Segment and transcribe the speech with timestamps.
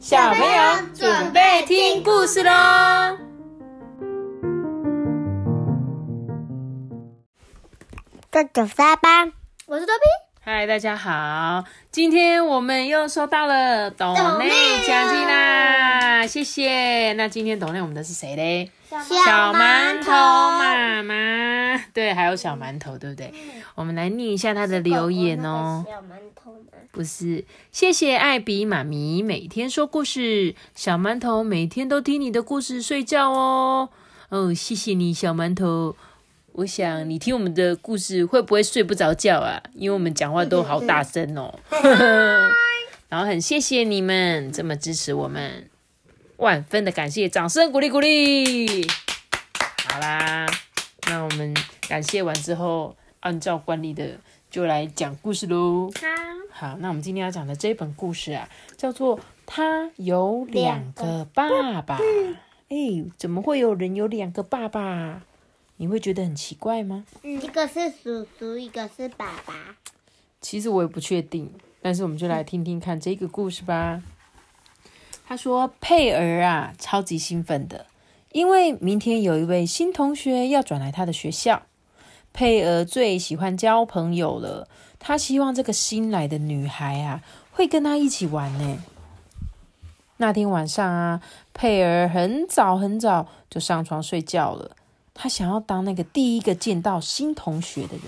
[0.00, 0.62] 小朋友
[0.94, 3.18] 准备听故事喽！
[8.32, 9.26] 这九三八，
[9.66, 10.04] 我是多比。
[10.42, 11.64] 嗨，大家好！
[11.90, 14.48] 今天我们又收到了董内
[14.86, 15.39] 奖金啦，
[16.26, 17.12] 谢谢。
[17.14, 18.70] 那今天董内我们的是谁嘞？
[18.88, 23.32] 小馒头妈妈，对，还有小馒头，对不对？
[23.74, 25.84] 我们来念一下他的留言哦。
[25.86, 26.58] 小馒头吗？
[26.90, 33.90] 不是，谢谢艾比妈咪每天说故事，小馒头每天都听你的故事睡觉哦。
[34.30, 35.94] 哦，谢谢你，小馒头。
[36.54, 39.62] 我想你听我们的故事会不会睡不着觉啊？
[39.72, 41.54] 因为我们讲话都好大声哦。
[43.08, 45.69] 然后很谢谢你们这么支持我们，
[46.40, 48.86] 万分的感谢，掌声鼓励鼓励。
[49.90, 50.46] 好啦，
[51.06, 51.54] 那我们
[51.86, 54.18] 感谢完之后，按照惯例的
[54.50, 55.90] 就来讲故事喽。
[56.50, 61.98] 好，好，那我们今天要讲的这本故事啊，叫做《他有两个爸爸》。
[62.70, 65.20] 哎，怎么会有人有两个爸爸？
[65.76, 67.04] 你会觉得很奇怪吗？
[67.22, 69.76] 嗯一个是叔叔，一个是爸爸。
[70.40, 74.00] 其实我也不确定，但是我们就来听听看这个故事吧。
[75.30, 77.86] 他说：“佩儿啊，超级兴奋的，
[78.32, 81.62] 因为明天有一位新同学要转来他的学校。
[82.32, 84.66] 佩儿最喜欢交朋友了，
[84.98, 87.22] 他希望这个新来的女孩啊，
[87.52, 88.82] 会跟他一起玩呢。
[90.16, 91.20] 那天晚上啊，
[91.54, 94.72] 佩儿很早很早就上床睡觉了。
[95.14, 98.06] 他想要当那个第一个见到新同学的人。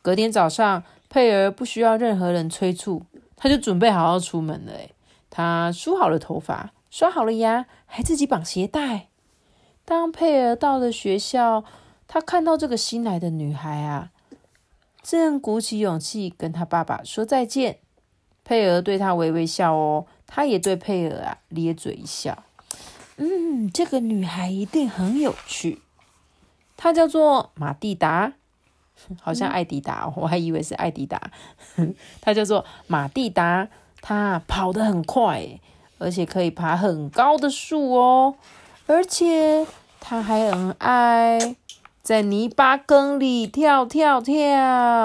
[0.00, 3.02] 隔天早上，佩儿不需要任何人催促，
[3.34, 4.72] 他就准备好要出门了。
[5.34, 9.08] 他梳好了头发，刷好了牙，还自己绑鞋带。
[9.82, 11.64] 当佩儿到了学校，
[12.06, 14.10] 他看到这个新来的女孩啊，
[15.02, 17.78] 正鼓起勇气跟他爸爸说再见。
[18.44, 22.42] 佩儿对他微微笑哦，他也对佩儿啊咧嘴一笑。
[23.16, 25.80] 嗯，这个女孩一定很有趣。
[26.76, 28.34] 她叫做马蒂达，
[29.22, 31.30] 好像艾迪达，我还以为是艾迪达。
[32.20, 33.68] 她叫做马蒂达，
[34.02, 35.58] 她跑得很快，
[35.96, 38.34] 而且可以爬很高的树哦。
[38.86, 39.66] 而且
[40.00, 41.56] 它还很爱
[42.02, 44.34] 在泥巴坑里跳跳跳，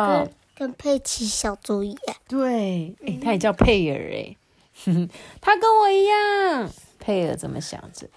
[0.09, 2.17] 跟跟佩奇小猪一样。
[2.27, 4.35] 对，哎，它也叫佩尔哎，
[5.39, 6.69] 他跟我一样。
[6.99, 8.09] 佩尔这么想着。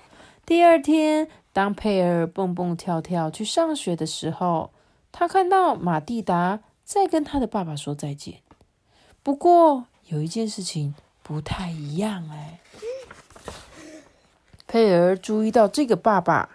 [0.46, 4.70] 第二天，当佩尔蹦蹦跳跳去上学的时候，
[5.12, 8.40] 他看到马蒂达在跟他的爸爸说再见。
[9.22, 12.58] 不过有一件事情不太一样哎，
[14.66, 16.50] 佩尔注意到这个爸爸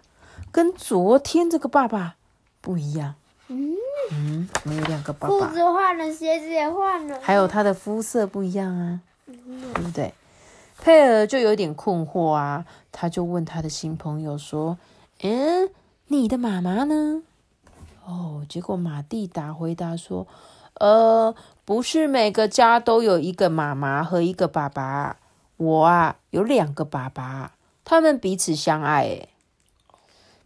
[0.52, 2.16] 跟昨天这个爸爸
[2.60, 3.16] 不一样。
[3.48, 3.76] 嗯
[4.12, 9.36] 嗯，没有两个爸爸，裤子换了，鞋子也换了，还有他的肤色不一样啊，对
[9.84, 10.14] 不对？
[10.82, 14.78] 佩尔就有点困惑啊，他就问他的新朋友说
[15.24, 15.70] ：“嗯，
[16.08, 17.24] 你的妈妈呢？”
[18.06, 20.28] 哦，结果马蒂达回答说
[20.76, 21.34] ：“呃，
[21.66, 25.18] 不是每个家都有一个妈妈和一个爸爸，
[25.58, 29.30] 我啊有两个爸爸，他们彼此相爱。”诶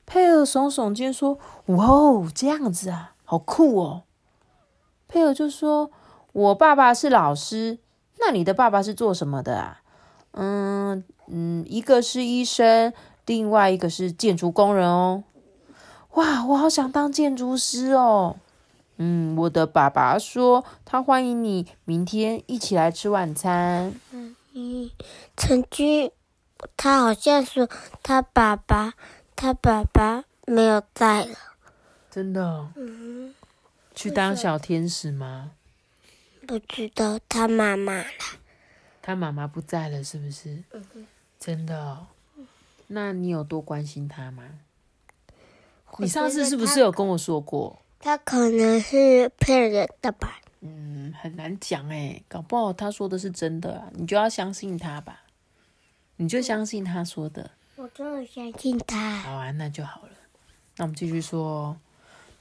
[0.06, 1.38] 佩尔耸耸肩说
[1.68, 4.04] ：“哇哦，这样子啊，好酷哦！”
[5.08, 5.92] 佩尔就说
[6.34, 7.78] ：“我爸爸是老师，
[8.20, 9.82] 那你的爸爸是做什么的啊？”
[10.34, 12.92] 嗯嗯，一个是医生，
[13.28, 15.24] 另外一个是建筑工人哦。
[16.14, 18.38] 哇，我好想当建筑师哦。
[19.02, 23.96] 嗯，我的爸爸说他欢迎你明天一起来吃晚餐。
[24.12, 24.92] 嗯，
[25.38, 26.12] 陈居，
[26.76, 27.70] 他好像说
[28.04, 28.94] 他爸爸，
[29.38, 31.38] 他爸爸没有在了。
[32.12, 32.68] 真的？
[32.76, 33.34] 嗯。
[33.96, 35.52] 去当小天使吗？
[36.46, 38.06] 不知道他妈妈了。
[39.02, 40.64] 他妈妈不在了，是不是？
[41.40, 42.06] 真的？
[42.88, 44.44] 那你有多关心他吗？
[46.00, 47.80] 你上次是不是有跟我说过？
[48.00, 50.40] 他可能是骗人的吧？
[50.62, 55.24] 嗯，很难讲哎，搞不好他说的是真的啊，你就要相信他吧。
[56.18, 57.52] 你就相信他说的。
[57.76, 59.18] 我真的相信他。
[59.18, 60.10] 好啊，那就好了。
[60.78, 61.78] 那我们继续说。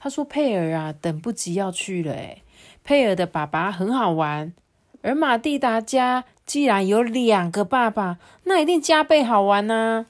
[0.01, 2.41] 他说佩尔啊，等不及要去了哎。
[2.83, 4.53] 佩尔的爸爸很好玩，
[5.01, 6.25] 而马蒂达家。
[6.45, 10.07] 既然有两个爸爸，那一定加倍好玩呢。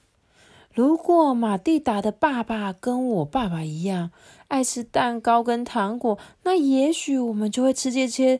[0.74, 4.12] 如果马蒂达的爸爸跟我爸爸一样
[4.50, 8.40] 爱吃蛋糕跟糖果，那也许我们就会吃这些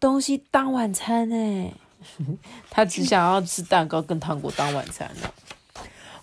[0.00, 1.72] 东西当晚餐呢。
[2.70, 5.28] 他只想要吃蛋糕跟糖果当晚餐呢。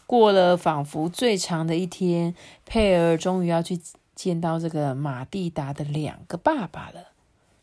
[0.08, 2.34] 过了仿佛最长的一天，
[2.66, 3.80] 佩尔终于要去
[4.16, 7.10] 见到这个马蒂达的两个爸爸了。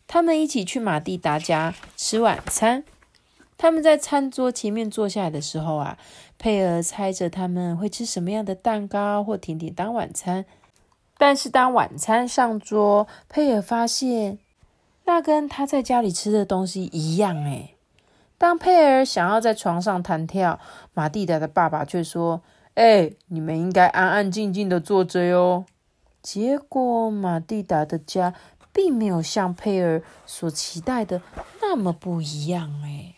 [0.07, 2.85] 他们一起去马蒂达家吃晚餐。
[3.57, 5.97] 他们在餐桌前面坐下来的时候啊，
[6.37, 10.45] 佩尔猜着他们会吃什么样的蛋糕或甜点当晚餐。
[11.25, 14.41] 但是当晚餐上桌，佩尔发现
[15.05, 17.45] 那跟他在家里吃的东西一样。
[17.45, 17.77] 诶
[18.37, 20.59] 当佩尔想要在床上弹跳，
[20.95, 22.43] 马蒂达的爸爸却说
[22.75, 25.65] ：“哎，你们应该安安静静的坐着哟。”
[26.21, 28.35] 结果马蒂达的家
[28.73, 31.23] 并没有像佩尔所期待的
[31.61, 32.83] 那么不一样。
[32.83, 33.15] 诶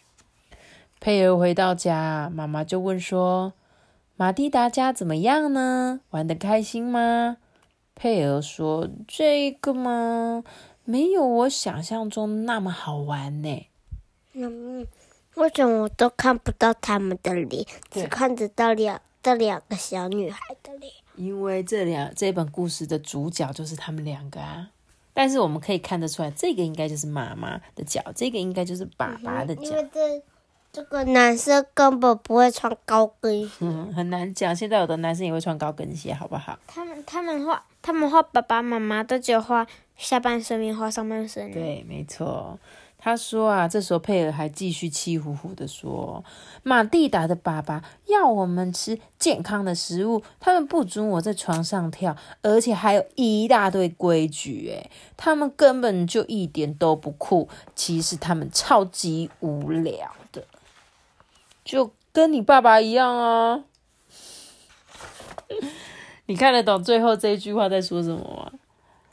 [1.00, 3.54] 佩尔回到家，妈妈就问说
[4.16, 6.00] ：“马蒂达家怎么样呢？
[6.10, 7.38] 玩得开心吗？”
[7.94, 10.42] 佩尔说：“这个吗，
[10.84, 13.66] 没有我想象中那么好玩呢。
[14.32, 14.86] 嗯，
[15.36, 20.92] 为什么我都看不到他们的脸，只看得到两这两个小女孩的脸？
[21.16, 24.70] 因为这两这本故事的主角就是他们两个啊。
[25.12, 29.70] 但是我们可以看得出来，这个应该就是妈妈的脚，这个应该就是爸爸的脚。
[30.74, 34.54] 这这个男生根本不会穿高跟鞋，嗯， 很难讲。
[34.54, 36.58] 现在有的男生也会穿高跟鞋，好不好？
[36.66, 39.64] 他们他们画他们画爸爸妈妈都只有画
[39.96, 41.52] 下半身，没画上半身。
[41.52, 42.58] 对，没错。
[42.98, 46.24] 他说啊，这时候佩尔还继续气呼呼的说
[46.64, 54.68] ：“马蒂达的爸爸要我们吃健康的食物，他们不准我在床上跳，而且还有一大堆规矩。
[54.70, 57.46] 诶他们根本就一点都不酷。
[57.74, 60.23] 其实他们超级无聊的，
[61.64, 63.64] 就跟你爸爸一样啊。
[66.26, 68.52] 你看得懂最后这一句话在说什么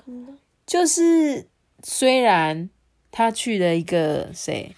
[0.06, 0.38] 吗？
[0.66, 1.48] 就是
[1.82, 2.70] 虽然。”
[3.14, 4.74] 他去了一个谁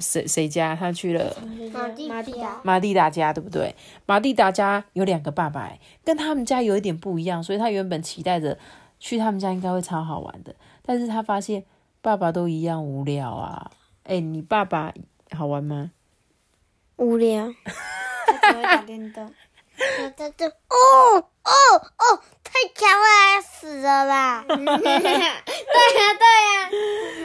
[0.00, 0.74] 谁谁家？
[0.74, 1.36] 他去了
[1.72, 3.72] 马蒂达马蒂达家，对不对？
[4.06, 8.58] 马蒂达家有两个爸爸，跟他们家有一点不一样，所以他原本期待着
[8.98, 10.52] 去他们家应该会超好玩的，
[10.82, 11.64] 但是他发现
[12.02, 13.70] 爸爸都一样无聊啊！
[14.02, 14.92] 哎，你爸爸
[15.30, 15.92] 好玩吗？
[16.96, 17.52] 无聊，
[18.26, 19.32] 他只会打电动。
[20.16, 24.44] 他这哦哦哦，太强了，死了啦！
[24.46, 26.24] 对呀对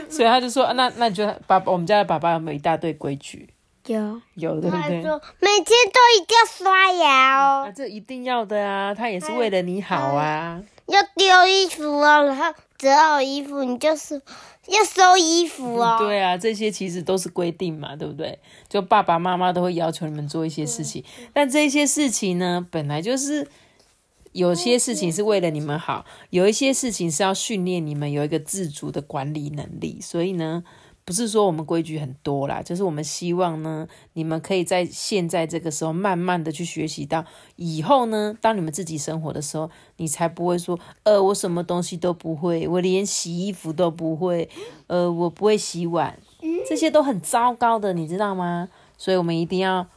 [0.02, 3.54] 呀，所以他就说，那那你觉得爸爸我们家的爸爸有没有一大堆规矩？
[3.86, 4.00] 有
[4.36, 4.98] 有，对不对？
[4.98, 10.60] 每天都一定要刷牙哦，这一定要的啊，他也是为了你好啊。
[10.88, 14.20] 要丢衣服哦，然后折好衣服，你就是
[14.68, 15.98] 要收衣服哦。
[16.00, 18.40] 对啊，这些其实都是规定嘛，对不对？
[18.68, 23.48] 就爸爸妈妈都会要求你们做一些事情，但这些事情呢，本来就是
[24.32, 30.64] 有些事情是为了你们好，有一些事情是要训练你们有一个自主的管理能力，所以呢。
[31.10, 37.26] 不是说我们规矩很多啦，就是我们希望呢，你们可以在现在这个时候慢慢的去学习到，
[37.56, 44.48] 以后呢，当你们自己生活的时候，你才不会说，呃，我什么东西都不会，我连洗衣服都不会，
[44.86, 46.20] 呃，我不会洗碗，
[46.68, 48.70] 这些都很糟糕的，你知道吗？
[48.96, 49.88] 所以我们一定要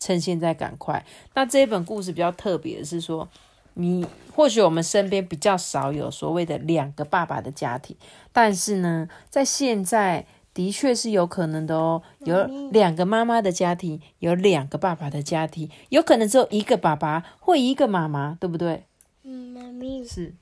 [0.00, 1.04] 趁现在赶快。
[1.34, 3.28] 那这一本故事比较特别的是说，
[3.74, 7.94] 你或许我们身边比较少有所谓的两个爸爸的家庭，
[8.32, 10.24] 但是呢，在现在。
[10.54, 18.84] 的确是有可能的哦，有两个妈妈的家庭，有两个爸爸的家庭，有可能只有一个爸爸或一个妈妈，对不对？
[19.22, 20.34] 嗯，妈咪是。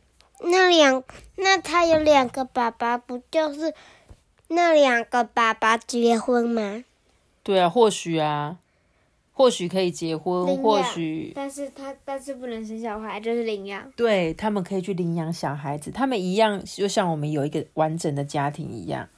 [0.43, 1.05] 那两，
[1.37, 3.75] 那他有两个爸爸，不就是
[4.49, 6.83] 那两个爸爸结婚吗？
[7.43, 8.59] 对啊，或许啊，
[9.33, 13.93] 或许可以结婚，或许，但是他但是不能生小孩，就是领养。
[13.95, 19.09] 对他们可以去领养小孩子，他们一样，就像我们有一个完整的家庭一样。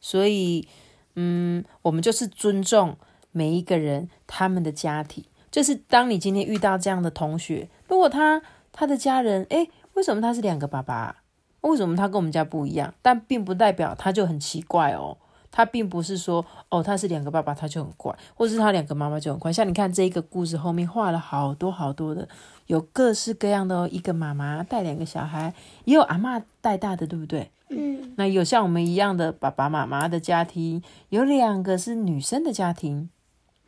[0.00, 0.66] 所以，
[1.14, 2.96] 嗯，我们就是尊重
[3.32, 5.24] 每一个人他们的家庭。
[5.50, 8.40] 就是当你今天遇到这样的同学，如果他
[8.72, 11.16] 他的家人，诶，为什么他是两个爸爸？
[11.62, 12.94] 为什么他跟我们家不一样？
[13.02, 15.16] 但并不代表他就很奇怪哦。
[15.52, 19.52] 他并不是说，哦，他是两个爸爸他就很怪，或者是他两个妈妈就很怪。
[19.52, 22.28] 像你看这一个故事后面画了好多好多的，
[22.68, 23.88] 有各式各样的哦。
[23.90, 25.52] 一个妈妈带两个小孩，
[25.84, 27.50] 也有阿妈带大的，对不对？
[27.72, 33.08] 嗯，那有像我们一样的爸爸妈妈的家庭，有两个是女生的家庭，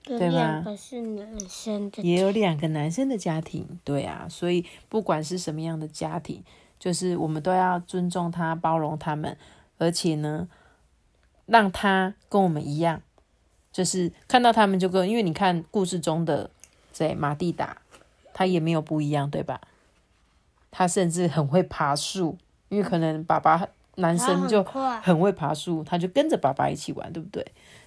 [0.02, 0.35] 对吗？
[0.35, 4.26] 两个是男生的，也有两个男生的家庭，对啊。
[4.28, 6.42] 所以不管是什么样的家庭，
[6.80, 9.38] 就是我们都要尊重他、包容他们，
[9.78, 10.49] 而且呢，
[11.47, 13.00] 让他跟我们一样，
[13.73, 16.50] 就是看到他们就跟，因为你看故事中的
[16.90, 17.78] 在马蒂达，
[18.35, 19.61] 他也没有不一样，对吧？
[20.73, 22.37] 他甚至很会爬树，
[22.68, 23.68] 因为可能爸爸。
[23.97, 24.63] 男生就
[25.03, 27.45] 很会爬树，他就跟着爸爸一起玩，对不对？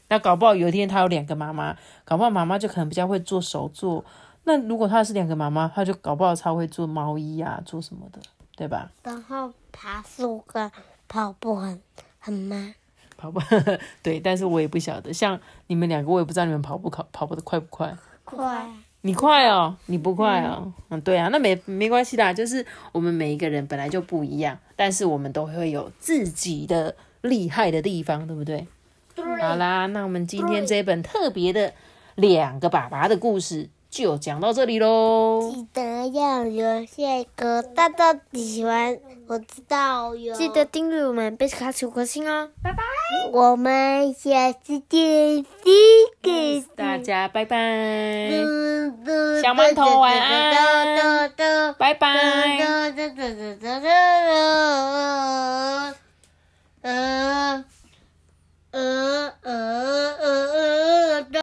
[0.07, 4.05] 那搞不好有一天他有两个妈妈，搞不好妈妈就可能比较会做手作。
[4.43, 8.19] 那如果他是两个妈妈，他就搞不好他会做毛衣啊，做什么的，
[8.55, 8.91] 对吧？
[9.01, 10.71] 然后爬树跟
[11.07, 11.81] 跑步很
[12.19, 12.75] 很慢，
[13.17, 13.41] 跑步，
[14.03, 15.11] 对，但是我也不晓得。
[15.11, 17.97] 像你们两个，我也不知道你们跑步跑跑步的快不快。
[18.23, 18.67] 快，
[19.05, 20.73] 你快哦，你不快哦。
[20.89, 28.65] 嗯，对啊，那没没关系啦，就是我们每一个人本来就不一样，但是我们都会有自己的厉害的地方，对不对？
[29.15, 31.71] 好啦，那我们今天这本特别的
[32.15, 35.51] 两个爸爸的故事就讲到这里喽。
[35.53, 38.97] 记得要留下一个大大的喜欢，
[39.27, 40.33] 我知道哟。
[40.33, 42.81] 记得订阅我们贝斯卡五颗星哦，拜拜。
[43.31, 48.29] 我们下次见 seek 大家拜拜。
[49.43, 51.31] 小馒头晚安，
[51.77, 52.57] 拜拜。